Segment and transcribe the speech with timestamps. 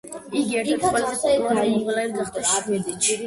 [0.37, 3.19] იგი ერთ-ერთი ყველაზე პოპულარული მომღერალი გახდა შვედეთში.